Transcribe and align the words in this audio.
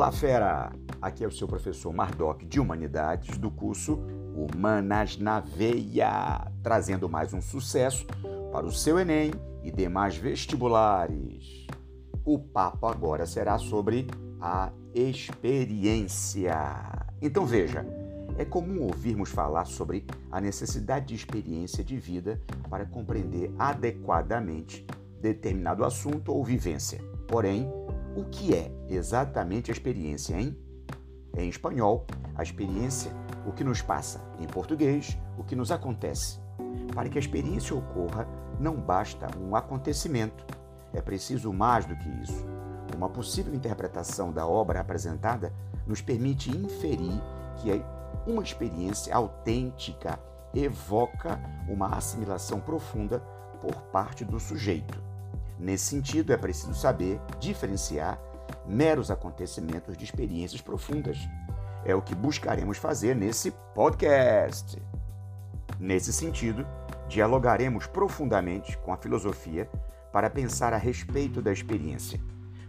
Olá, 0.00 0.10
fera! 0.10 0.72
Aqui 1.02 1.22
é 1.22 1.26
o 1.28 1.30
seu 1.30 1.46
professor 1.46 1.92
Mardoc 1.92 2.42
de 2.46 2.58
Humanidades 2.58 3.36
do 3.36 3.50
curso 3.50 4.00
Humanas 4.34 5.18
na 5.18 5.40
Veia, 5.40 6.50
trazendo 6.62 7.06
mais 7.06 7.34
um 7.34 7.42
sucesso 7.42 8.06
para 8.50 8.64
o 8.64 8.72
seu 8.72 8.98
Enem 8.98 9.30
e 9.62 9.70
demais 9.70 10.16
vestibulares. 10.16 11.66
O 12.24 12.38
papo 12.38 12.86
agora 12.86 13.26
será 13.26 13.58
sobre 13.58 14.06
a 14.40 14.72
experiência. 14.94 16.56
Então 17.20 17.44
veja, 17.44 17.84
é 18.38 18.44
comum 18.46 18.80
ouvirmos 18.80 19.28
falar 19.28 19.66
sobre 19.66 20.06
a 20.32 20.40
necessidade 20.40 21.08
de 21.08 21.14
experiência 21.14 21.84
de 21.84 21.98
vida 21.98 22.40
para 22.70 22.86
compreender 22.86 23.54
adequadamente 23.58 24.86
determinado 25.20 25.84
assunto 25.84 26.32
ou 26.32 26.42
vivência. 26.42 27.02
Porém, 27.28 27.70
o 28.16 28.24
que 28.24 28.54
é 28.54 28.70
exatamente 28.88 29.70
a 29.70 29.74
experiência, 29.74 30.34
hein? 30.34 30.56
Em 31.36 31.48
espanhol, 31.48 32.06
a 32.34 32.42
experiência, 32.42 33.12
o 33.46 33.52
que 33.52 33.62
nos 33.62 33.80
passa. 33.80 34.20
Em 34.38 34.46
português, 34.46 35.16
o 35.38 35.44
que 35.44 35.54
nos 35.54 35.70
acontece. 35.70 36.40
Para 36.94 37.08
que 37.08 37.18
a 37.18 37.20
experiência 37.20 37.74
ocorra, 37.76 38.26
não 38.58 38.76
basta 38.76 39.28
um 39.38 39.54
acontecimento. 39.54 40.44
É 40.92 41.00
preciso 41.00 41.52
mais 41.52 41.86
do 41.86 41.96
que 41.96 42.08
isso. 42.22 42.46
Uma 42.96 43.08
possível 43.08 43.54
interpretação 43.54 44.32
da 44.32 44.46
obra 44.46 44.80
apresentada 44.80 45.52
nos 45.86 46.00
permite 46.02 46.50
inferir 46.50 47.22
que 47.56 47.82
uma 48.26 48.42
experiência 48.42 49.14
autêntica 49.14 50.18
evoca 50.52 51.40
uma 51.68 51.96
assimilação 51.96 52.60
profunda 52.60 53.20
por 53.60 53.74
parte 53.92 54.24
do 54.24 54.40
sujeito. 54.40 55.09
Nesse 55.60 55.84
sentido, 55.84 56.32
é 56.32 56.38
preciso 56.38 56.74
saber 56.74 57.20
diferenciar 57.38 58.18
meros 58.66 59.10
acontecimentos 59.10 59.96
de 59.96 60.04
experiências 60.04 60.62
profundas. 60.62 61.18
É 61.84 61.94
o 61.94 62.00
que 62.00 62.14
buscaremos 62.14 62.78
fazer 62.78 63.14
nesse 63.14 63.50
podcast. 63.74 64.80
Nesse 65.78 66.14
sentido, 66.14 66.66
dialogaremos 67.08 67.86
profundamente 67.86 68.76
com 68.78 68.92
a 68.92 68.96
filosofia 68.96 69.68
para 70.10 70.30
pensar 70.30 70.72
a 70.72 70.78
respeito 70.78 71.42
da 71.42 71.52
experiência. 71.52 72.18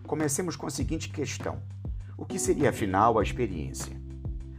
Comecemos 0.05 0.57
com 0.57 0.67
a 0.67 0.71
seguinte 0.71 1.09
questão: 1.09 1.61
O 2.17 2.25
que 2.25 2.37
seria 2.37 2.71
afinal 2.71 3.17
a 3.17 3.23
experiência? 3.23 3.95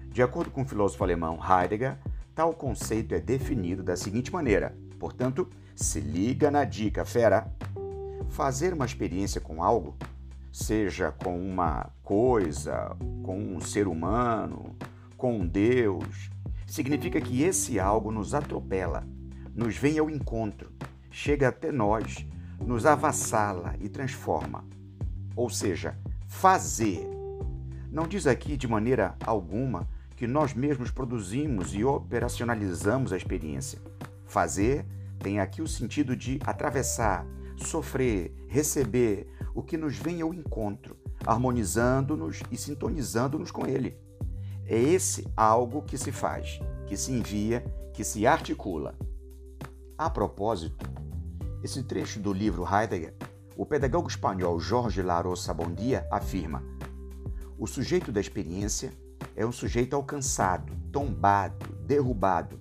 De 0.08 0.22
acordo 0.22 0.50
com 0.50 0.62
o 0.62 0.66
filósofo 0.66 1.04
alemão 1.04 1.38
Heidegger, 1.38 1.98
tal 2.34 2.54
conceito 2.54 3.14
é 3.14 3.20
definido 3.20 3.82
da 3.82 3.96
seguinte 3.96 4.32
maneira. 4.32 4.74
Portanto, 4.98 5.48
se 5.74 6.00
liga 6.00 6.50
na 6.50 6.64
dica, 6.64 7.04
fera! 7.04 7.50
Fazer 8.32 8.72
uma 8.72 8.86
experiência 8.86 9.40
com 9.40 9.62
algo, 9.62 9.94
seja 10.50 11.12
com 11.12 11.38
uma 11.38 11.90
coisa, 12.02 12.96
com 13.22 13.38
um 13.38 13.60
ser 13.60 13.86
humano, 13.86 14.74
com 15.18 15.46
Deus, 15.46 16.30
significa 16.66 17.20
que 17.20 17.42
esse 17.42 17.78
algo 17.78 18.10
nos 18.10 18.32
atropela, 18.34 19.06
nos 19.54 19.76
vem 19.76 19.98
ao 19.98 20.08
encontro, 20.08 20.72
chega 21.10 21.48
até 21.48 21.70
nós, 21.70 22.26
nos 22.58 22.86
avassala 22.86 23.74
e 23.80 23.88
transforma. 23.88 24.64
Ou 25.36 25.50
seja, 25.50 25.98
fazer. 26.26 27.06
Não 27.90 28.08
diz 28.08 28.26
aqui 28.26 28.56
de 28.56 28.66
maneira 28.66 29.14
alguma 29.26 29.86
que 30.16 30.26
nós 30.26 30.54
mesmos 30.54 30.90
produzimos 30.90 31.74
e 31.74 31.84
operacionalizamos 31.84 33.12
a 33.12 33.16
experiência. 33.16 33.78
Fazer 34.24 34.86
tem 35.18 35.38
aqui 35.38 35.60
o 35.60 35.68
sentido 35.68 36.16
de 36.16 36.40
atravessar, 36.46 37.26
sofrer, 37.56 38.34
receber 38.48 39.26
o 39.54 39.62
que 39.62 39.76
nos 39.76 39.96
vem 39.96 40.20
ao 40.20 40.32
encontro, 40.32 40.96
harmonizando-nos 41.26 42.42
e 42.50 42.56
sintonizando-nos 42.56 43.50
com 43.50 43.66
Ele. 43.66 43.96
É 44.66 44.78
esse 44.78 45.26
algo 45.36 45.82
que 45.82 45.98
se 45.98 46.12
faz, 46.12 46.60
que 46.86 46.96
se 46.96 47.12
envia, 47.12 47.64
que 47.92 48.04
se 48.04 48.26
articula. 48.26 48.94
A 49.98 50.08
propósito, 50.08 50.88
esse 51.62 51.82
trecho 51.82 52.20
do 52.20 52.32
livro 52.32 52.64
Heidegger, 52.66 53.14
o 53.56 53.66
pedagogo 53.66 54.08
espanhol 54.08 54.58
Jorge 54.58 55.02
Larosa 55.02 55.52
Bondia 55.52 56.06
afirma: 56.10 56.62
o 57.58 57.66
sujeito 57.66 58.10
da 58.10 58.20
experiência 58.20 58.92
é 59.36 59.46
um 59.46 59.52
sujeito 59.52 59.94
alcançado, 59.94 60.72
tombado, 60.90 61.66
derrubado, 61.86 62.60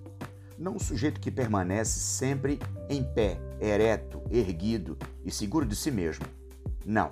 não 0.58 0.76
um 0.76 0.78
sujeito 0.78 1.20
que 1.20 1.30
permanece 1.30 1.98
sempre 1.98 2.58
em 2.88 3.02
pé, 3.02 3.40
ereto, 3.60 4.20
erguido 4.30 4.96
e 5.24 5.30
seguro 5.30 5.66
de 5.66 5.76
si 5.76 5.90
mesmo. 5.90 6.24
Não. 6.84 7.10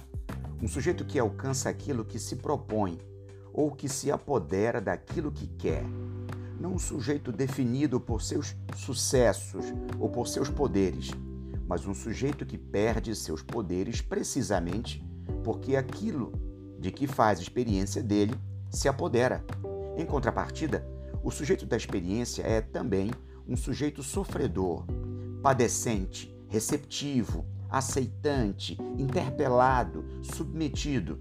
Um 0.62 0.68
sujeito 0.68 1.04
que 1.04 1.18
alcança 1.18 1.68
aquilo 1.68 2.04
que 2.04 2.18
se 2.18 2.36
propõe 2.36 2.98
ou 3.52 3.70
que 3.70 3.88
se 3.88 4.10
apodera 4.10 4.80
daquilo 4.80 5.32
que 5.32 5.46
quer. 5.46 5.84
Não 6.60 6.74
um 6.74 6.78
sujeito 6.78 7.32
definido 7.32 7.98
por 7.98 8.20
seus 8.20 8.54
sucessos 8.76 9.64
ou 9.98 10.08
por 10.08 10.28
seus 10.28 10.50
poderes, 10.50 11.10
mas 11.66 11.86
um 11.86 11.94
sujeito 11.94 12.44
que 12.44 12.58
perde 12.58 13.14
seus 13.14 13.42
poderes 13.42 14.00
precisamente 14.00 15.02
porque 15.42 15.76
aquilo 15.76 16.32
de 16.78 16.90
que 16.90 17.06
faz 17.06 17.40
experiência 17.40 18.02
dele 18.02 18.34
se 18.70 18.88
apodera. 18.88 19.44
Em 19.96 20.04
contrapartida, 20.04 20.86
o 21.22 21.30
sujeito 21.30 21.66
da 21.66 21.76
experiência 21.76 22.42
é 22.42 22.60
também 22.60 23.10
um 23.50 23.56
sujeito 23.56 24.00
sofredor, 24.00 24.84
padecente, 25.42 26.32
receptivo, 26.48 27.44
aceitante, 27.68 28.78
interpelado, 28.96 30.04
submetido. 30.22 31.18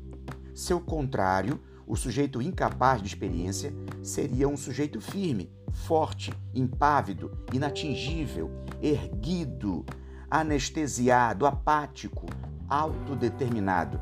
Seu 0.54 0.80
contrário, 0.80 1.60
o 1.88 1.96
sujeito 1.96 2.40
incapaz 2.40 3.02
de 3.02 3.08
experiência, 3.08 3.74
seria 4.04 4.48
um 4.48 4.56
sujeito 4.56 5.02
firme, 5.02 5.52
forte, 5.72 6.32
impávido, 6.54 7.32
inatingível, 7.52 8.52
erguido, 8.80 9.84
anestesiado, 10.30 11.48
apático, 11.48 12.28
autodeterminado, 12.70 14.00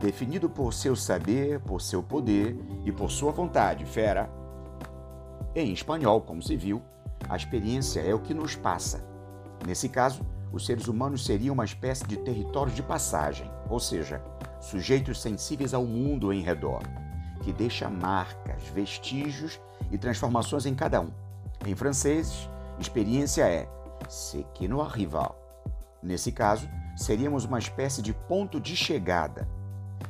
definido 0.00 0.50
por 0.50 0.74
seu 0.74 0.96
saber, 0.96 1.60
por 1.60 1.80
seu 1.80 2.02
poder 2.02 2.56
e 2.84 2.90
por 2.90 3.08
sua 3.08 3.30
vontade, 3.30 3.84
fera. 3.84 4.28
Em 5.54 5.72
espanhol, 5.72 6.22
como 6.22 6.42
se 6.42 6.56
viu, 6.56 6.82
a 7.32 7.36
experiência 7.36 8.00
é 8.00 8.14
o 8.14 8.18
que 8.18 8.34
nos 8.34 8.54
passa. 8.54 9.02
Nesse 9.66 9.88
caso, 9.88 10.20
os 10.52 10.66
seres 10.66 10.86
humanos 10.86 11.24
seriam 11.24 11.54
uma 11.54 11.64
espécie 11.64 12.06
de 12.06 12.18
território 12.18 12.70
de 12.70 12.82
passagem, 12.82 13.50
ou 13.70 13.80
seja, 13.80 14.22
sujeitos 14.60 15.18
sensíveis 15.18 15.72
ao 15.72 15.86
mundo 15.86 16.30
em 16.30 16.42
redor, 16.42 16.82
que 17.42 17.50
deixa 17.50 17.88
marcas, 17.88 18.62
vestígios 18.74 19.58
e 19.90 19.96
transformações 19.96 20.66
em 20.66 20.74
cada 20.74 21.00
um. 21.00 21.08
Em 21.64 21.74
francês, 21.74 22.50
experiência 22.78 23.48
é 23.48 23.66
ce 24.10 24.44
qui 24.52 24.68
nous 24.68 24.82
arriva. 24.82 25.34
Nesse 26.02 26.32
caso, 26.32 26.68
seríamos 26.94 27.46
uma 27.46 27.58
espécie 27.58 28.02
de 28.02 28.12
ponto 28.12 28.60
de 28.60 28.76
chegada, 28.76 29.48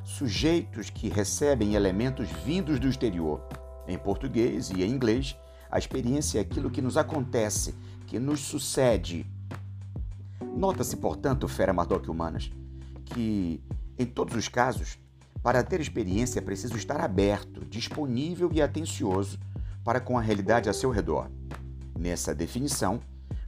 sujeitos 0.03 0.91
que 0.91 1.09
recebem 1.09 1.77
elementos 1.77 2.29
vindos 2.45 2.81
do 2.81 2.89
exterior. 2.89 3.47
Em 3.87 3.97
português 3.97 4.71
e 4.71 4.83
em 4.83 4.91
inglês, 4.91 5.37
a 5.73 5.79
experiência 5.79 6.39
é 6.39 6.43
aquilo 6.43 6.71
que 6.71 6.83
nos 6.83 6.99
acontece, 6.99 7.75
que 8.07 8.19
nos 8.19 8.41
sucede. 8.41 9.25
Nota-se, 10.55 10.99
portanto, 10.99 11.49
fera 11.49 11.73
Mardoc 11.73 12.07
Humanas, 12.11 12.53
que, 13.07 13.59
em 13.99 14.05
todos 14.05 14.37
os 14.37 14.49
casos, 14.49 14.99
para 15.43 15.65
ter 15.65 15.81
experiência 15.81 16.41
é 16.41 16.43
preciso 16.43 16.77
estar 16.77 17.01
aberto, 17.01 17.65
disponível 17.65 18.51
e 18.53 18.61
atencioso 18.61 19.39
para 19.83 19.99
com 19.99 20.19
a 20.19 20.21
realidade 20.21 20.69
a 20.69 20.75
seu 20.75 20.91
redor. 20.91 21.31
Nessa 21.99 22.35
definição, 22.35 23.01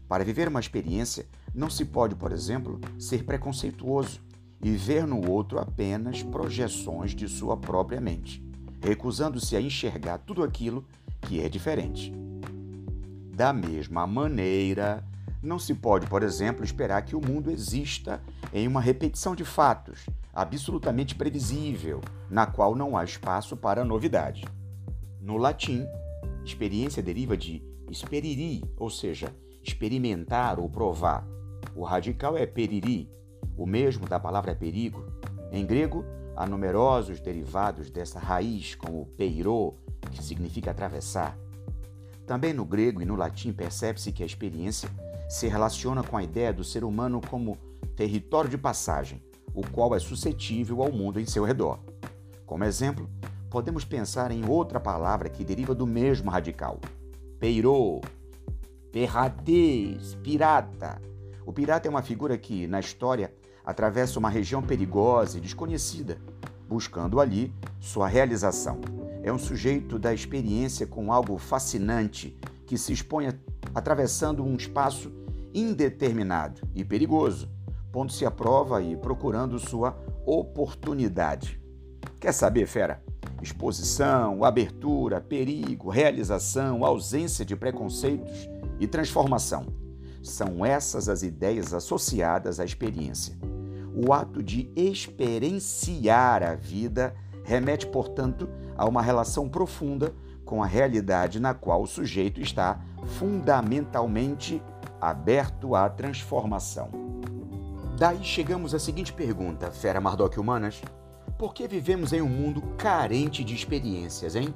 para 0.09 0.25
viver 0.25 0.49
uma 0.49 0.61
experiência, 0.61 1.27
não 1.55 1.69
se 1.69 1.84
pode, 1.84 2.15
por 2.15 2.33
exemplo, 2.33 2.81
ser 2.99 3.25
preconceituoso 3.25 4.21
e 4.63 4.71
ver 4.71 5.07
no 5.07 5.31
outro 5.31 5.59
apenas 5.59 6.22
projeções 6.22 7.15
de 7.15 7.28
sua 7.28 7.54
própria 7.54 8.01
mente, 8.01 8.43
recusando-se 8.83 9.54
a 9.57 9.60
enxergar 9.60 10.19
tudo 10.19 10.43
aquilo 10.43 10.87
que 11.24 11.42
é 11.42 11.48
diferente. 11.48 12.12
Da 13.34 13.53
mesma 13.53 14.06
maneira, 14.06 15.04
não 15.42 15.59
se 15.59 15.74
pode, 15.74 16.06
por 16.06 16.22
exemplo, 16.22 16.65
esperar 16.65 17.03
que 17.03 17.16
o 17.16 17.21
mundo 17.21 17.50
exista 17.50 18.22
em 18.53 18.68
uma 18.68 18.80
repetição 18.80 19.34
de 19.34 19.44
fatos, 19.44 20.06
absolutamente 20.32 21.15
previsível, 21.15 22.00
na 22.30 22.47
qual 22.47 22.74
não 22.74 22.97
há 22.97 23.04
espaço 23.04 23.56
para 23.56 23.84
novidade. 23.84 24.44
No 25.21 25.36
latim, 25.36 25.84
experiência 26.44 27.03
deriva 27.03 27.36
de 27.36 27.62
esperiri, 27.91 28.62
ou 28.76 28.91
seja, 28.91 29.34
experimentar 29.62 30.59
ou 30.59 30.68
provar. 30.68 31.26
O 31.74 31.82
radical 31.82 32.36
é 32.36 32.47
periri, 32.47 33.10
o 33.56 33.66
mesmo 33.66 34.06
da 34.06 34.21
palavra 34.21 34.54
perigo. 34.54 35.04
Em 35.50 35.65
grego, 35.65 36.04
há 36.36 36.47
numerosos 36.47 37.21
derivados 37.21 37.91
dessa 37.91 38.18
raiz, 38.18 38.74
como 38.74 39.06
peiro, 39.16 39.74
que 40.10 40.22
significa 40.22 40.71
atravessar. 40.71 41.36
Também 42.27 42.53
no 42.53 42.65
grego 42.65 43.03
e 43.03 43.04
no 43.04 43.16
latim 43.16 43.53
percebe-se 43.53 44.12
que 44.12 44.22
a 44.22 44.27
experiência 44.27 44.89
se 45.28 45.47
relaciona 45.48 46.03
com 46.03 46.16
a 46.16 46.22
ideia 46.22 46.53
do 46.53 46.65
ser 46.65 46.84
humano 46.84 47.21
como 47.28 47.59
território 47.97 48.48
de 48.48 48.59
passagem, 48.59 49.22
o 49.54 49.62
qual 49.62 49.95
é 49.95 49.98
suscetível 49.98 50.83
ao 50.83 50.92
mundo 50.92 51.21
em 51.21 51.27
seu 51.27 51.45
redor. 51.45 51.78
Como 52.47 52.65
exemplo, 52.65 53.09
podemos 53.51 53.84
pensar 53.84 54.30
em 54.30 54.48
outra 54.48 54.80
palavra 54.80 55.28
que 55.28 55.45
deriva 55.45 55.74
do 55.74 55.86
mesmo 55.86 56.30
radical: 56.30 56.80
peirô, 57.39 58.00
perratez, 58.91 60.15
pirata. 60.22 61.00
O 61.47 61.53
pirata 61.53 61.89
é 61.89 61.91
uma 61.91 62.03
figura 62.03 62.39
que, 62.39 62.66
na 62.66 62.80
história, 62.80 63.33
atravessa 63.65 64.18
uma 64.18 64.30
região 64.30 64.62
perigosa 64.62 65.39
e 65.39 65.41
desconhecida, 65.41 66.18
buscando 66.68 67.21
ali 67.21 67.53
sua 67.80 68.09
realização. 68.09 68.80
É 69.24 69.32
um 69.32 69.38
sujeito 69.38 69.98
da 69.98 70.12
experiência 70.12 70.86
com 70.86 71.10
algo 71.10 71.38
fascinante 71.38 72.36
que 72.66 72.76
se 72.76 72.92
expõe 72.92 73.28
atravessando 73.74 74.44
um 74.44 74.54
espaço 74.54 75.10
indeterminado 75.54 76.60
e 76.74 76.84
perigoso, 76.84 77.48
pondo-se 77.91 78.26
à 78.26 78.30
prova 78.30 78.82
e 78.82 78.94
procurando 78.94 79.59
sua 79.59 79.98
oportunidade. 80.26 81.59
Quer 82.21 82.32
saber, 82.32 82.66
fera? 82.66 83.03
Exposição, 83.41 84.44
abertura, 84.44 85.22
perigo, 85.22 85.88
realização, 85.88 86.84
ausência 86.84 87.47
de 87.47 87.56
preconceitos 87.56 88.47
e 88.78 88.86
transformação. 88.86 89.65
São 90.22 90.66
essas 90.66 91.09
as 91.09 91.22
ideias 91.22 91.72
associadas 91.72 92.60
à 92.60 92.65
experiência. 92.65 93.34
O 93.94 94.12
ato 94.12 94.42
de 94.42 94.71
experienciar 94.76 96.42
a 96.42 96.54
vida 96.54 97.15
remete, 97.42 97.86
portanto, 97.86 98.48
a 98.76 98.86
uma 98.86 99.03
relação 99.03 99.48
profunda 99.48 100.15
com 100.44 100.62
a 100.62 100.66
realidade 100.66 101.41
na 101.41 101.54
qual 101.54 101.82
o 101.82 101.86
sujeito 101.86 102.41
está 102.41 102.80
fundamentalmente 103.06 104.62
aberto 105.00 105.74
à 105.74 105.88
transformação. 105.88 106.91
Daí 107.98 108.24
chegamos 108.24 108.74
à 108.74 108.78
seguinte 108.78 109.12
pergunta, 109.12 109.71
Fera 109.71 110.00
Mardoc 110.00 110.36
Humanas: 110.36 110.82
por 111.38 111.54
que 111.54 111.66
vivemos 111.68 112.12
em 112.12 112.21
um 112.21 112.28
mundo 112.28 112.62
carente 112.76 113.44
de 113.44 113.54
experiências, 113.54 114.34
hein? 114.34 114.54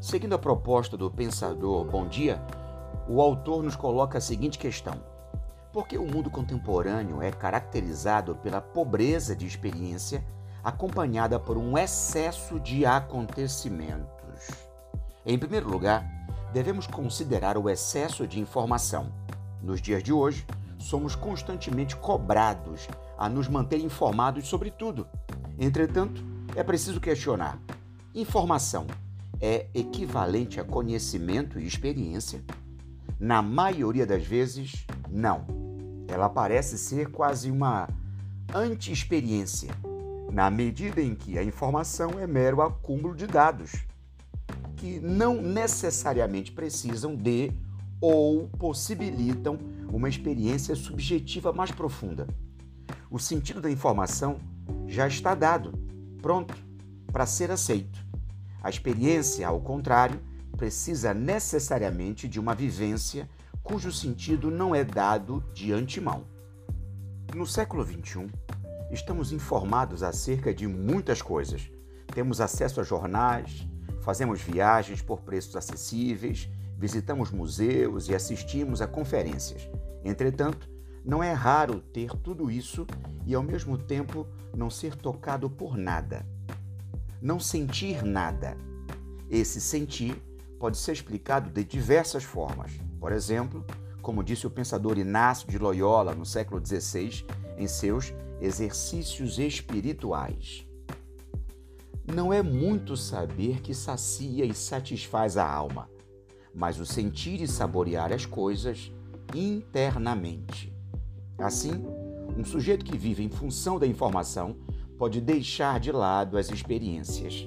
Seguindo 0.00 0.34
a 0.34 0.38
proposta 0.38 0.96
do 0.96 1.10
pensador 1.10 1.84
Bom 1.84 2.06
Dia, 2.06 2.42
o 3.08 3.20
autor 3.20 3.62
nos 3.62 3.76
coloca 3.76 4.18
a 4.18 4.20
seguinte 4.20 4.58
questão: 4.58 4.94
por 5.72 5.86
que 5.86 5.98
o 5.98 6.06
mundo 6.06 6.30
contemporâneo 6.30 7.22
é 7.22 7.30
caracterizado 7.30 8.34
pela 8.36 8.60
pobreza 8.60 9.36
de 9.36 9.46
experiência 9.46 10.24
acompanhada 10.62 11.38
por 11.38 11.56
um 11.56 11.76
excesso 11.76 12.58
de 12.60 12.84
acontecimentos? 12.86 14.48
Em 15.24 15.38
primeiro 15.38 15.68
lugar, 15.68 16.04
devemos 16.52 16.86
considerar 16.86 17.56
o 17.56 17.68
excesso 17.68 18.26
de 18.26 18.40
informação. 18.40 19.12
Nos 19.62 19.80
dias 19.80 20.02
de 20.02 20.12
hoje, 20.12 20.46
somos 20.78 21.14
constantemente 21.14 21.94
cobrados 21.96 22.88
a 23.18 23.28
nos 23.28 23.48
manter 23.48 23.78
informados 23.80 24.48
sobre 24.48 24.70
tudo. 24.70 25.06
Entretanto, 25.58 26.24
é 26.56 26.64
preciso 26.64 27.00
questionar: 27.00 27.58
informação 28.14 28.86
é 29.40 29.66
equivalente 29.74 30.58
a 30.58 30.64
conhecimento 30.64 31.58
e 31.58 31.66
experiência? 31.66 32.42
Na 33.18 33.42
maioria 33.42 34.06
das 34.06 34.24
vezes, 34.24 34.86
não. 35.10 35.46
Ela 36.08 36.28
parece 36.28 36.78
ser 36.78 37.10
quase 37.10 37.50
uma 37.50 37.88
anti-experiência, 38.52 39.70
na 40.32 40.50
medida 40.50 41.00
em 41.00 41.14
que 41.14 41.38
a 41.38 41.42
informação 41.42 42.18
é 42.18 42.26
mero 42.26 42.62
acúmulo 42.62 43.14
de 43.14 43.26
dados, 43.26 43.72
que 44.76 44.98
não 45.00 45.40
necessariamente 45.42 46.52
precisam 46.52 47.14
de 47.14 47.52
ou 48.00 48.48
possibilitam 48.48 49.58
uma 49.92 50.08
experiência 50.08 50.74
subjetiva 50.74 51.52
mais 51.52 51.70
profunda. 51.70 52.26
O 53.10 53.18
sentido 53.18 53.60
da 53.60 53.70
informação 53.70 54.38
já 54.86 55.06
está 55.06 55.34
dado, 55.34 55.72
pronto 56.22 56.54
para 57.12 57.26
ser 57.26 57.50
aceito. 57.50 57.98
A 58.62 58.70
experiência, 58.70 59.46
ao 59.46 59.60
contrário, 59.60 60.20
precisa 60.56 61.12
necessariamente 61.12 62.28
de 62.28 62.38
uma 62.38 62.54
vivência 62.54 63.28
cujo 63.62 63.92
sentido 63.92 64.50
não 64.50 64.74
é 64.74 64.84
dado 64.84 65.44
de 65.52 65.72
antemão. 65.72 66.24
No 67.34 67.46
século 67.46 67.84
XXI, 67.84 68.26
estamos 68.90 69.32
informados 69.32 70.02
acerca 70.02 70.52
de 70.52 70.66
muitas 70.66 71.22
coisas. 71.22 71.70
Temos 72.14 72.40
acesso 72.40 72.80
a 72.80 72.84
jornais, 72.84 73.66
fazemos 74.00 74.40
viagens 74.40 75.00
por 75.00 75.20
preços 75.22 75.54
acessíveis, 75.56 76.48
visitamos 76.76 77.30
museus 77.30 78.08
e 78.08 78.14
assistimos 78.14 78.80
a 78.80 78.86
conferências. 78.86 79.68
Entretanto, 80.04 80.68
não 81.04 81.22
é 81.22 81.32
raro 81.32 81.80
ter 81.80 82.10
tudo 82.16 82.50
isso 82.50 82.86
e 83.26 83.34
ao 83.34 83.42
mesmo 83.42 83.78
tempo 83.78 84.26
não 84.54 84.68
ser 84.68 84.96
tocado 84.96 85.48
por 85.48 85.76
nada. 85.76 86.26
Não 87.22 87.38
sentir 87.38 88.02
nada. 88.02 88.56
Esse 89.30 89.60
sentir 89.60 90.20
pode 90.58 90.76
ser 90.76 90.92
explicado 90.92 91.50
de 91.50 91.64
diversas 91.64 92.24
formas. 92.24 92.72
Por 92.98 93.12
exemplo, 93.12 93.64
como 94.02 94.24
disse 94.24 94.46
o 94.46 94.50
pensador 94.50 94.98
Inácio 94.98 95.48
de 95.48 95.58
Loyola 95.58 96.14
no 96.14 96.26
século 96.26 96.64
XVI 96.64 97.24
em 97.56 97.66
seus 97.66 98.12
Exercícios 98.40 99.38
Espirituais. 99.38 100.66
Não 102.06 102.32
é 102.32 102.42
muito 102.42 102.96
saber 102.96 103.60
que 103.60 103.74
sacia 103.74 104.46
e 104.46 104.54
satisfaz 104.54 105.36
a 105.36 105.46
alma, 105.46 105.90
mas 106.54 106.80
o 106.80 106.86
sentir 106.86 107.42
e 107.42 107.46
saborear 107.46 108.12
as 108.12 108.24
coisas 108.24 108.90
internamente. 109.34 110.74
Assim, 111.38 111.84
um 112.36 112.42
sujeito 112.42 112.84
que 112.84 112.96
vive 112.96 113.22
em 113.22 113.28
função 113.28 113.78
da 113.78 113.86
informação 113.86 114.56
pode 114.96 115.20
deixar 115.20 115.78
de 115.78 115.92
lado 115.92 116.38
as 116.38 116.50
experiências. 116.50 117.46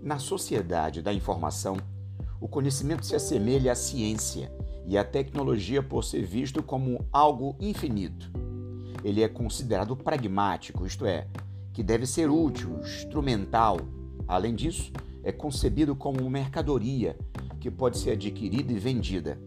Na 0.00 0.20
sociedade 0.20 1.02
da 1.02 1.12
informação, 1.12 1.76
o 2.40 2.46
conhecimento 2.46 3.04
se 3.04 3.16
assemelha 3.16 3.72
à 3.72 3.74
ciência 3.74 4.52
e 4.86 4.96
à 4.96 5.02
tecnologia 5.02 5.82
por 5.82 6.04
ser 6.04 6.24
visto 6.24 6.62
como 6.62 7.04
algo 7.12 7.56
infinito. 7.58 8.35
Ele 9.06 9.22
é 9.22 9.28
considerado 9.28 9.94
pragmático, 9.94 10.84
isto 10.84 11.06
é, 11.06 11.28
que 11.72 11.80
deve 11.80 12.04
ser 12.08 12.28
útil, 12.28 12.80
instrumental. 12.80 13.78
Além 14.26 14.52
disso, 14.52 14.92
é 15.22 15.30
concebido 15.30 15.94
como 15.94 16.28
mercadoria 16.28 17.16
que 17.60 17.70
pode 17.70 17.98
ser 17.98 18.10
adquirida 18.10 18.72
e 18.72 18.80
vendida. 18.80 19.38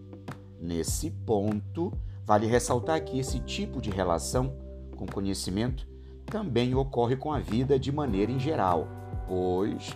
Nesse 0.62 1.12
ponto, 1.12 1.92
vale 2.26 2.48
ressaltar 2.48 3.04
que 3.04 3.20
esse 3.20 3.42
tipo 3.42 3.82
de 3.82 3.90
relação 3.90 4.56
com 4.96 5.06
conhecimento 5.06 5.86
também 6.26 6.74
ocorre 6.74 7.18
com 7.18 7.34
a 7.34 7.40
vida 7.40 7.78
de 7.78 7.92
maneira 7.92 8.32
em 8.32 8.40
geral, 8.40 8.88
pois, 9.28 9.90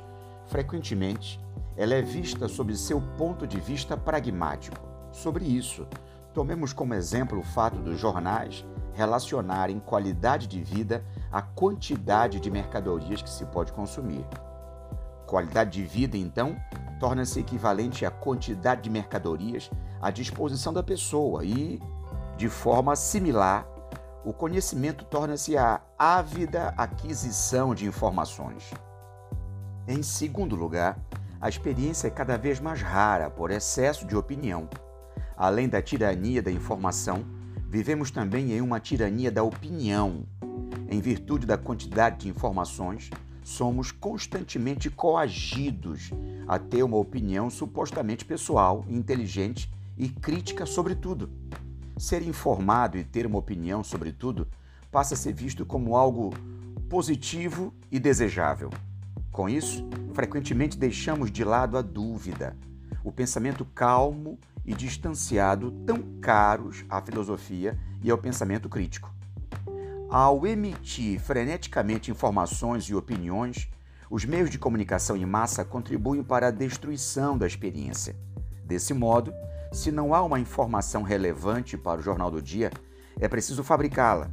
frequentemente, 0.48 1.39
ela 1.77 1.93
é 1.93 2.01
vista 2.01 2.50
sob 2.50 2.75
seu 2.75 3.01
ponto 3.17 3.48
de 3.48 3.62
vista 3.62 3.96
pragmático. 3.96 4.86
Sobre 5.13 5.46
isso, 5.46 5.88
tomemos 6.34 6.74
como 6.74 6.93
exemplo 6.93 7.39
o 7.39 7.43
fato 7.43 7.79
dos 7.79 7.98
jornais 7.98 8.65
relacionarem 8.93 9.79
qualidade 9.79 10.47
de 10.47 10.62
vida 10.63 11.03
à 11.31 11.41
quantidade 11.41 12.39
de 12.39 12.50
mercadorias 12.50 13.21
que 13.21 13.29
se 13.29 13.45
pode 13.45 13.71
consumir. 13.73 14.25
Qualidade 15.25 15.71
de 15.71 15.83
vida, 15.83 16.17
então, 16.17 16.55
torna-se 17.00 17.39
equivalente 17.39 18.05
à 18.05 18.12
quantidade 18.12 18.81
de 18.81 18.89
mercadorias 18.89 19.69
à 20.01 20.12
disposição 20.12 20.71
da 20.71 20.83
pessoa 20.83 21.43
e, 21.43 21.81
de 22.38 22.47
forma 22.50 22.95
similar, 22.95 23.67
o 24.23 24.31
conhecimento 24.31 25.03
torna-se 25.03 25.57
a 25.57 25.81
ávida 25.97 26.73
aquisição 26.77 27.75
de 27.75 27.85
informações. 27.85 28.71
Em 29.88 30.01
segundo 30.01 30.55
lugar, 30.55 30.97
a 31.41 31.50
experiência 31.50 32.07
é 32.07 32.09
cada 32.09 32.38
vez 32.38 32.59
mais 32.62 32.81
rara 32.81 33.29
por 33.29 33.51
excesso 33.51 34.07
de 34.07 34.15
opinião. 34.15 34.69
Além 35.35 35.67
da 35.67 35.81
tirania 35.81 36.41
da 36.41 36.51
informação, 36.51 37.25
vivemos 37.74 38.12
também 38.12 38.53
em 38.53 38.62
uma 38.62 38.80
tirania 38.80 39.32
da 39.32 39.42
opinião. 39.42 40.27
Em 40.88 41.01
virtude 41.01 41.48
da 41.48 41.58
quantidade 41.58 42.20
de 42.20 42.30
informações, 42.30 43.10
somos 43.44 43.92
constantemente 43.92 44.92
coagidos 44.92 46.12
a 46.48 46.60
ter 46.60 46.84
uma 46.84 46.98
opinião 46.98 47.50
supostamente 47.50 48.25
pessoal, 48.25 48.86
inteligente 48.88 49.74
e 49.98 50.08
crítica 50.08 50.68
sobre 50.68 50.94
tudo. 50.94 51.32
Ser 51.98 52.22
informado 52.22 52.96
e 52.96 53.03
ter 53.03 53.25
uma 53.25 53.39
opinião 53.39 53.84
sobre 53.84 54.12
tudo 54.12 54.48
passa 54.92 55.15
a 55.15 55.18
ser 55.18 55.34
visto 55.34 55.65
como 55.65 55.96
algo 55.96 56.32
positivo 56.88 57.74
e 57.92 58.00
desejável. 58.00 58.70
Com 59.32 59.50
isso, 59.50 59.84
frequentemente 60.13 60.77
deixamos 60.77 61.32
de 61.32 61.44
lado 61.44 61.75
a 61.75 61.82
dúvida, 61.82 62.56
o 63.03 63.12
pensamento 63.12 63.65
calmo 63.65 64.38
e 64.65 64.74
distanciado, 64.74 65.72
tão 65.86 66.01
caros 66.22 66.86
à 66.89 67.01
filosofia 67.01 67.77
e 68.01 68.10
ao 68.10 68.17
pensamento 68.17 68.70
crítico. 68.70 69.13
Ao 70.10 70.46
emitir 70.46 71.20
freneticamente 71.20 72.12
informações 72.12 72.84
e 72.86 72.96
opiniões, 72.96 73.67
os 74.10 74.25
meios 74.25 74.50
de 74.50 74.60
comunicação 74.60 75.17
em 75.17 75.25
massa 75.25 75.65
contribuem 75.65 76.24
para 76.24 76.48
a 76.48 76.51
destruição 76.51 77.38
da 77.38 77.48
experiência. 77.48 78.15
Desse 78.63 78.93
modo, 78.93 79.34
se 79.72 79.91
não 79.91 80.13
há 80.13 80.22
uma 80.22 80.39
informação 80.39 81.01
relevante 81.01 81.75
para 81.75 82.00
o 82.00 82.03
jornal 82.03 82.29
do 82.29 82.41
dia, 82.41 82.72
é 83.20 83.27
preciso 83.27 83.63
fabricá-la, 83.63 84.29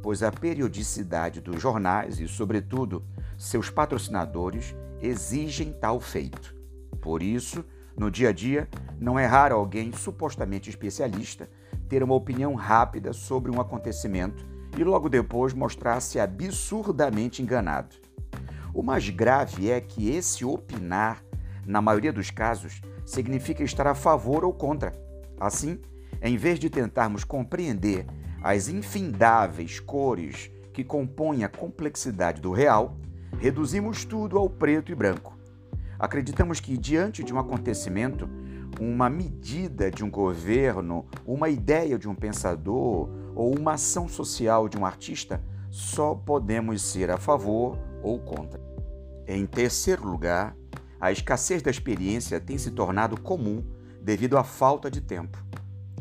pois 0.00 0.22
a 0.22 0.30
periodicidade 0.30 1.40
dos 1.40 1.60
jornais 1.60 2.20
e, 2.20 2.28
sobretudo, 2.28 3.04
seus 3.36 3.70
patrocinadores 3.70 4.74
exigem 5.00 5.72
tal 5.72 5.98
feito. 5.98 6.54
Por 7.00 7.22
isso, 7.22 7.64
no 7.96 8.10
dia 8.10 8.30
a 8.30 8.32
dia, 8.32 8.68
não 8.98 9.18
é 9.18 9.26
raro 9.26 9.54
alguém 9.54 9.92
supostamente 9.92 10.68
especialista 10.68 11.48
ter 11.88 12.02
uma 12.02 12.14
opinião 12.14 12.54
rápida 12.54 13.12
sobre 13.12 13.50
um 13.50 13.60
acontecimento 13.60 14.44
e 14.76 14.82
logo 14.82 15.08
depois 15.08 15.52
mostrar-se 15.52 16.18
absurdamente 16.18 17.42
enganado. 17.42 17.96
O 18.72 18.82
mais 18.82 19.08
grave 19.08 19.70
é 19.70 19.80
que 19.80 20.10
esse 20.10 20.44
opinar, 20.44 21.22
na 21.64 21.80
maioria 21.80 22.12
dos 22.12 22.30
casos, 22.30 22.80
significa 23.06 23.62
estar 23.62 23.86
a 23.86 23.94
favor 23.94 24.44
ou 24.44 24.52
contra. 24.52 24.92
Assim, 25.38 25.80
em 26.20 26.36
vez 26.36 26.58
de 26.58 26.68
tentarmos 26.68 27.22
compreender 27.22 28.06
as 28.42 28.68
infindáveis 28.68 29.78
cores 29.78 30.50
que 30.72 30.82
compõem 30.82 31.44
a 31.44 31.48
complexidade 31.48 32.40
do 32.40 32.50
real, 32.50 32.96
reduzimos 33.38 34.04
tudo 34.04 34.38
ao 34.38 34.50
preto 34.50 34.90
e 34.90 34.94
branco. 34.94 35.33
Acreditamos 36.04 36.60
que, 36.60 36.76
diante 36.76 37.24
de 37.24 37.32
um 37.32 37.38
acontecimento, 37.38 38.28
uma 38.78 39.08
medida 39.08 39.90
de 39.90 40.04
um 40.04 40.10
governo, 40.10 41.06
uma 41.24 41.48
ideia 41.48 41.98
de 41.98 42.06
um 42.06 42.14
pensador 42.14 43.08
ou 43.34 43.58
uma 43.58 43.72
ação 43.72 44.06
social 44.06 44.68
de 44.68 44.76
um 44.76 44.84
artista, 44.84 45.42
só 45.70 46.14
podemos 46.14 46.82
ser 46.82 47.10
a 47.10 47.16
favor 47.16 47.78
ou 48.02 48.18
contra. 48.18 48.60
Em 49.26 49.46
terceiro 49.46 50.06
lugar, 50.06 50.54
a 51.00 51.10
escassez 51.10 51.62
da 51.62 51.70
experiência 51.70 52.38
tem 52.38 52.58
se 52.58 52.72
tornado 52.72 53.18
comum 53.18 53.64
devido 54.02 54.36
à 54.36 54.44
falta 54.44 54.90
de 54.90 55.00
tempo. 55.00 55.42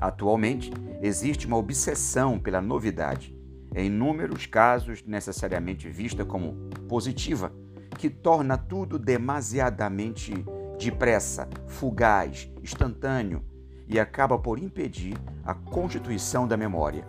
Atualmente, 0.01 0.69
existe 1.01 1.47
uma 1.47 1.55
obsessão 1.55 2.37
pela 2.37 2.61
novidade, 2.61 3.33
em 3.73 3.85
inúmeros 3.85 4.47
casos 4.47 5.01
necessariamente 5.07 5.87
vista 5.87 6.25
como 6.25 6.55
positiva, 6.89 7.53
que 7.93 8.09
torna 8.09 8.57
tudo 8.57 8.99
demasiadamente 8.99 10.33
depressa, 10.77 11.47
fugaz, 11.67 12.49
instantâneo 12.61 13.43
e 13.87 13.99
acaba 13.99 14.37
por 14.37 14.59
impedir 14.59 15.17
a 15.45 15.53
constituição 15.53 16.47
da 16.47 16.57
memória. 16.57 17.05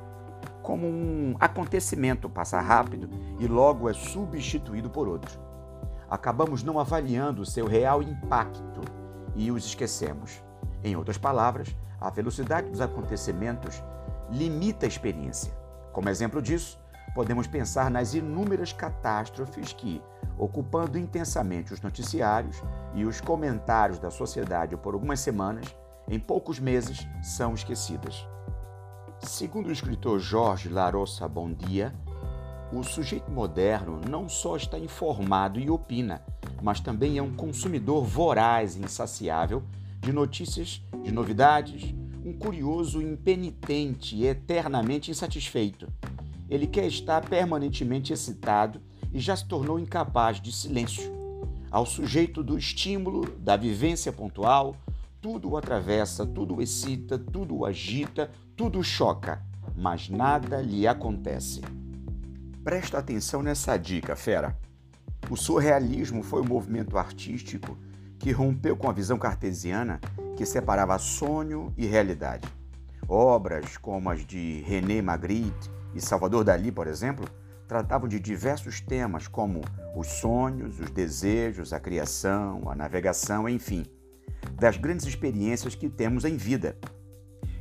Como 0.62 0.86
um 0.86 1.36
acontecimento 1.40 2.28
passa 2.28 2.60
rápido 2.60 3.08
e 3.38 3.46
logo 3.46 3.88
é 3.88 3.92
substituído 3.92 4.88
por 4.88 5.08
outro. 5.08 5.38
Acabamos 6.08 6.62
não 6.62 6.78
avaliando 6.78 7.44
seu 7.44 7.66
real 7.66 8.02
impacto 8.02 8.80
e 9.34 9.50
os 9.50 9.64
esquecemos. 9.64 10.42
Em 10.82 10.96
outras 10.96 11.18
palavras, 11.18 11.74
a 12.00 12.10
velocidade 12.10 12.70
dos 12.70 12.80
acontecimentos 12.80 13.82
limita 14.30 14.86
a 14.86 14.88
experiência. 14.88 15.52
Como 15.92 16.08
exemplo 16.08 16.40
disso, 16.42 16.78
podemos 17.14 17.46
pensar 17.46 17.90
nas 17.90 18.12
inúmeras 18.12 18.72
catástrofes 18.72 19.72
que, 19.72 20.02
ocupando 20.36 20.98
intensamente 20.98 21.72
os 21.72 21.80
noticiários 21.80 22.60
e 22.92 23.04
os 23.04 23.20
comentários 23.20 23.98
da 24.00 24.10
sociedade 24.10 24.76
por 24.76 24.94
algumas 24.94 25.20
semanas, 25.20 25.66
em 26.08 26.18
poucos 26.18 26.58
meses 26.58 27.06
são 27.22 27.54
esquecidas. 27.54 28.26
Segundo 29.20 29.68
o 29.68 29.72
escritor 29.72 30.18
Jorge 30.18 30.68
Larossa 30.68 31.26
Bondia, 31.28 31.94
o 32.72 32.82
sujeito 32.82 33.30
moderno 33.30 34.00
não 34.08 34.28
só 34.28 34.56
está 34.56 34.78
informado 34.78 35.60
e 35.60 35.70
opina, 35.70 36.20
mas 36.60 36.80
também 36.80 37.16
é 37.16 37.22
um 37.22 37.34
consumidor 37.34 38.04
voraz 38.04 38.74
e 38.74 38.80
insaciável 38.80 39.62
de 40.00 40.12
notícias, 40.12 40.82
de 41.02 41.12
novidades, 41.12 41.94
um 42.24 42.32
curioso 42.32 43.00
impenitente 43.00 44.16
e 44.16 44.26
eternamente 44.26 45.10
insatisfeito. 45.10 45.88
Ele 46.48 46.66
quer 46.66 46.86
estar 46.86 47.26
permanentemente 47.28 48.12
excitado 48.12 48.80
e 49.12 49.18
já 49.18 49.34
se 49.36 49.46
tornou 49.46 49.78
incapaz 49.78 50.40
de 50.40 50.52
silêncio. 50.52 51.12
Ao 51.70 51.86
sujeito 51.86 52.42
do 52.42 52.58
estímulo, 52.58 53.30
da 53.38 53.56
vivência 53.56 54.12
pontual, 54.12 54.76
tudo 55.20 55.50
o 55.50 55.56
atravessa, 55.56 56.26
tudo 56.26 56.56
o 56.56 56.62
excita, 56.62 57.18
tudo 57.18 57.56
o 57.56 57.66
agita, 57.66 58.30
tudo 58.56 58.78
o 58.78 58.84
choca, 58.84 59.42
mas 59.74 60.08
nada 60.08 60.60
lhe 60.60 60.86
acontece. 60.86 61.62
Presta 62.62 62.98
atenção 62.98 63.42
nessa 63.42 63.76
dica, 63.76 64.14
fera. 64.14 64.56
O 65.30 65.36
surrealismo 65.36 66.22
foi 66.22 66.42
um 66.42 66.46
movimento 66.46 66.98
artístico 66.98 67.76
que 68.18 68.30
rompeu 68.30 68.76
com 68.76 68.88
a 68.88 68.92
visão 68.92 69.18
cartesiana 69.18 70.00
que 70.36 70.44
separava 70.44 70.98
sonho 70.98 71.72
e 71.76 71.86
realidade. 71.86 72.46
Obras 73.08 73.76
como 73.76 74.10
as 74.10 74.24
de 74.24 74.62
René 74.66 75.02
Magritte 75.02 75.70
e 75.94 76.00
Salvador 76.00 76.44
Dali, 76.44 76.72
por 76.72 76.86
exemplo, 76.86 77.26
tratavam 77.66 78.08
de 78.08 78.20
diversos 78.20 78.80
temas 78.80 79.26
como 79.26 79.62
os 79.96 80.06
sonhos, 80.06 80.80
os 80.80 80.90
desejos, 80.90 81.72
a 81.72 81.80
criação, 81.80 82.68
a 82.68 82.74
navegação, 82.74 83.48
enfim, 83.48 83.84
das 84.52 84.76
grandes 84.76 85.06
experiências 85.06 85.74
que 85.74 85.88
temos 85.88 86.24
em 86.24 86.36
vida. 86.36 86.76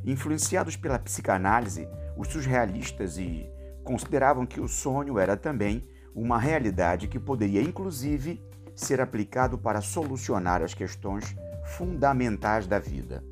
Influenciados 0.05 0.75
pela 0.75 0.99
psicanálise, 0.99 1.87
os 2.17 2.27
surrealistas 2.27 3.17
e 3.17 3.49
consideravam 3.83 4.45
que 4.45 4.59
o 4.59 4.67
sonho 4.67 5.17
era 5.17 5.37
também 5.37 5.87
uma 6.13 6.37
realidade 6.37 7.07
que 7.07 7.19
poderia, 7.19 7.61
inclusive, 7.61 8.41
ser 8.75 8.99
aplicado 9.01 9.57
para 9.57 9.81
solucionar 9.81 10.61
as 10.61 10.73
questões 10.73 11.35
fundamentais 11.65 12.67
da 12.67 12.79
vida. 12.79 13.23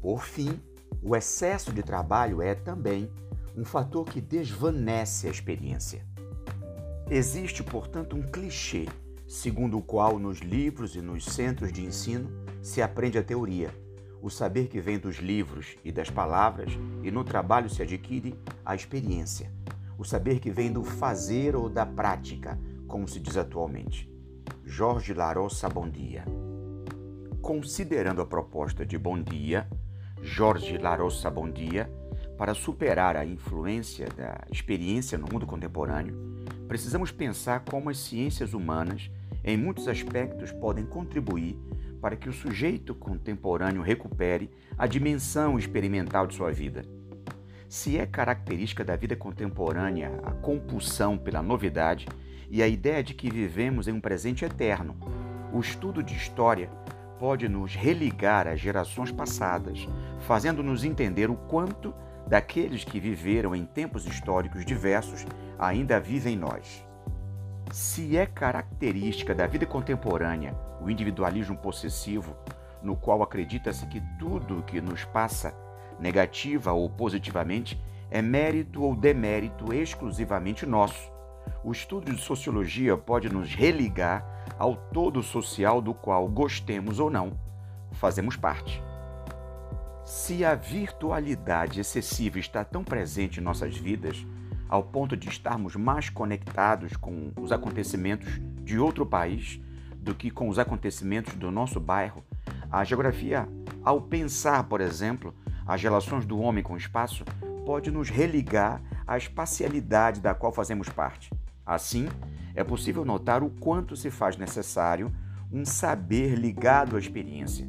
Por 0.00 0.24
fim, 0.24 0.60
o 1.02 1.14
excesso 1.14 1.72
de 1.72 1.82
trabalho 1.82 2.40
é 2.40 2.54
também 2.54 3.10
um 3.58 3.64
fator 3.64 4.04
que 4.04 4.20
desvanece 4.20 5.26
a 5.26 5.30
experiência. 5.30 6.06
Existe, 7.10 7.64
portanto, 7.64 8.14
um 8.14 8.22
clichê 8.22 8.86
segundo 9.26 9.76
o 9.76 9.82
qual 9.82 10.16
nos 10.16 10.38
livros 10.38 10.94
e 10.94 11.02
nos 11.02 11.24
centros 11.24 11.72
de 11.72 11.84
ensino 11.84 12.30
se 12.62 12.80
aprende 12.80 13.18
a 13.18 13.22
teoria, 13.22 13.74
o 14.22 14.30
saber 14.30 14.68
que 14.68 14.80
vem 14.80 14.96
dos 14.96 15.16
livros 15.16 15.76
e 15.84 15.90
das 15.90 16.08
palavras, 16.08 16.72
e 17.02 17.10
no 17.10 17.24
trabalho 17.24 17.68
se 17.68 17.82
adquire 17.82 18.38
a 18.64 18.76
experiência, 18.76 19.52
o 19.98 20.04
saber 20.04 20.38
que 20.38 20.52
vem 20.52 20.72
do 20.72 20.84
fazer 20.84 21.56
ou 21.56 21.68
da 21.68 21.84
prática, 21.84 22.56
como 22.86 23.08
se 23.08 23.18
diz 23.18 23.36
atualmente. 23.36 24.08
Jorge 24.64 25.12
Larossa 25.12 25.68
Bondia. 25.68 26.24
Considerando 27.42 28.22
a 28.22 28.26
proposta 28.26 28.86
de 28.86 28.96
Bondia, 28.96 29.68
Jorge 30.22 30.78
Larossa 30.78 31.28
Bondia, 31.28 31.90
para 32.38 32.54
superar 32.54 33.16
a 33.16 33.26
influência 33.26 34.06
da 34.16 34.38
experiência 34.50 35.18
no 35.18 35.26
mundo 35.30 35.44
contemporâneo, 35.44 36.14
precisamos 36.68 37.10
pensar 37.10 37.64
como 37.68 37.90
as 37.90 37.98
ciências 37.98 38.54
humanas, 38.54 39.10
em 39.44 39.56
muitos 39.56 39.88
aspectos, 39.88 40.52
podem 40.52 40.86
contribuir 40.86 41.58
para 42.00 42.14
que 42.14 42.28
o 42.28 42.32
sujeito 42.32 42.94
contemporâneo 42.94 43.82
recupere 43.82 44.48
a 44.78 44.86
dimensão 44.86 45.58
experimental 45.58 46.28
de 46.28 46.36
sua 46.36 46.52
vida. 46.52 46.84
Se 47.68 47.98
é 47.98 48.06
característica 48.06 48.84
da 48.84 48.94
vida 48.94 49.16
contemporânea 49.16 50.20
a 50.22 50.30
compulsão 50.30 51.18
pela 51.18 51.42
novidade 51.42 52.06
e 52.48 52.62
a 52.62 52.68
ideia 52.68 53.02
de 53.02 53.14
que 53.14 53.28
vivemos 53.28 53.88
em 53.88 53.92
um 53.92 54.00
presente 54.00 54.44
eterno, 54.44 54.96
o 55.52 55.58
estudo 55.58 56.02
de 56.02 56.14
história 56.14 56.70
pode 57.18 57.48
nos 57.48 57.74
religar 57.74 58.46
às 58.46 58.60
gerações 58.60 59.10
passadas, 59.10 59.88
fazendo-nos 60.20 60.84
entender 60.84 61.28
o 61.28 61.34
quanto 61.34 61.92
daqueles 62.28 62.84
que 62.84 63.00
viveram 63.00 63.54
em 63.54 63.64
tempos 63.64 64.06
históricos 64.06 64.64
diversos 64.64 65.24
ainda 65.58 65.98
vivem 65.98 66.34
em 66.34 66.38
nós. 66.38 66.86
Se 67.72 68.16
é 68.16 68.26
característica 68.26 69.34
da 69.34 69.46
vida 69.46 69.66
contemporânea 69.66 70.54
o 70.80 70.90
individualismo 70.90 71.56
possessivo, 71.56 72.36
no 72.82 72.96
qual 72.96 73.22
acredita-se 73.22 73.86
que 73.86 74.00
tudo 74.18 74.62
que 74.62 74.80
nos 74.80 75.04
passa, 75.04 75.54
negativa 75.98 76.72
ou 76.72 76.88
positivamente, 76.88 77.80
é 78.10 78.22
mérito 78.22 78.82
ou 78.82 78.94
demérito 78.94 79.72
exclusivamente 79.72 80.64
nosso, 80.64 81.10
o 81.64 81.72
estudo 81.72 82.12
de 82.12 82.20
sociologia 82.20 82.96
pode 82.96 83.28
nos 83.28 83.54
religar 83.54 84.24
ao 84.58 84.76
todo 84.76 85.22
social 85.22 85.80
do 85.80 85.92
qual, 85.92 86.28
gostemos 86.28 86.98
ou 86.98 87.10
não, 87.10 87.32
fazemos 87.92 88.36
parte. 88.36 88.82
Se 90.08 90.42
a 90.42 90.54
virtualidade 90.54 91.80
excessiva 91.80 92.38
está 92.38 92.64
tão 92.64 92.82
presente 92.82 93.40
em 93.40 93.42
nossas 93.42 93.76
vidas, 93.76 94.26
ao 94.66 94.82
ponto 94.82 95.14
de 95.14 95.28
estarmos 95.28 95.76
mais 95.76 96.08
conectados 96.08 96.96
com 96.96 97.30
os 97.36 97.52
acontecimentos 97.52 98.40
de 98.64 98.78
outro 98.78 99.04
país 99.04 99.60
do 99.98 100.14
que 100.14 100.30
com 100.30 100.48
os 100.48 100.58
acontecimentos 100.58 101.34
do 101.34 101.50
nosso 101.50 101.78
bairro, 101.78 102.24
a 102.72 102.82
geografia, 102.84 103.46
ao 103.84 104.00
pensar, 104.00 104.64
por 104.64 104.80
exemplo, 104.80 105.34
as 105.66 105.82
relações 105.82 106.24
do 106.24 106.40
homem 106.40 106.64
com 106.64 106.72
o 106.72 106.78
espaço, 106.78 107.22
pode 107.66 107.90
nos 107.90 108.08
religar 108.08 108.80
à 109.06 109.18
espacialidade 109.18 110.22
da 110.22 110.32
qual 110.32 110.52
fazemos 110.52 110.88
parte. 110.88 111.30
Assim, 111.66 112.08
é 112.54 112.64
possível 112.64 113.04
notar 113.04 113.42
o 113.42 113.50
quanto 113.50 113.94
se 113.94 114.10
faz 114.10 114.38
necessário 114.38 115.14
um 115.52 115.66
saber 115.66 116.34
ligado 116.34 116.96
à 116.96 116.98
experiência. 116.98 117.68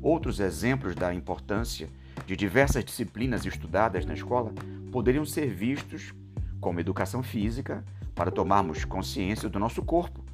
Outros 0.00 0.40
exemplos 0.40 0.94
da 0.94 1.12
importância 1.12 1.88
de 2.26 2.36
diversas 2.36 2.84
disciplinas 2.84 3.44
estudadas 3.44 4.04
na 4.04 4.14
escola 4.14 4.52
poderiam 4.92 5.24
ser 5.24 5.48
vistos 5.48 6.12
como 6.60 6.80
educação 6.80 7.22
física, 7.22 7.84
para 8.14 8.30
tomarmos 8.30 8.84
consciência 8.84 9.48
do 9.48 9.58
nosso 9.58 9.82
corpo, 9.82 10.24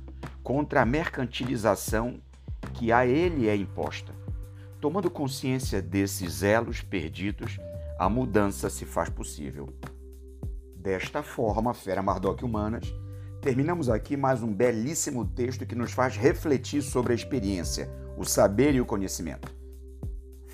contra 0.43 0.81
a 0.81 0.87
mercantilização 0.87 2.21
que 2.73 2.91
a 2.91 3.07
ele 3.07 3.49
é 3.49 3.55
imposta. 3.55 4.13
Tomando 4.81 5.11
consciência 5.11 5.83
desses 5.83 6.43
elos 6.43 6.81
perdidos, 6.81 7.59
a 7.99 8.09
mudança 8.09 8.69
se 8.71 8.85
faz 8.85 9.09
possível. 9.09 9.69
Desta 10.77 11.23
forma, 11.23 11.73
Fera 11.73 12.03
Mardoc 12.03 12.43
Humanas, 12.43 12.93
terminamos 13.41 13.89
aqui 13.89 14.17
mais 14.17 14.43
um 14.43 14.53
belíssimo 14.53 15.25
texto 15.25 15.67
que 15.67 15.75
nos 15.75 15.93
faz 15.93 16.17
refletir 16.17 16.83
sobre 16.83 17.13
a 17.13 17.17
experiência, 17.17 17.91
o 18.17 18.25
saber 18.25 18.75
e 18.75 18.81
o 18.81 18.87
conhecimento. 18.87 19.54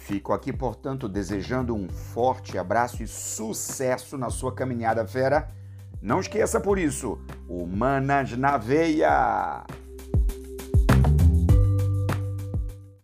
Fico 0.07 0.33
aqui, 0.33 0.53
portanto, 0.53 1.09
desejando 1.09 1.75
um 1.75 1.89
forte 1.89 2.59
abraço 2.59 3.03
e 3.03 3.07
sucesso 3.07 4.17
na 4.17 4.31
sua 4.31 4.53
caminhada, 4.53 5.07
fera. 5.07 5.49
Não 6.03 6.21
esqueça 6.21 6.59
por 6.59 6.79
isso, 6.79 7.21
Humanas 7.47 8.37
na 8.37 8.57
Veia! 8.57 9.65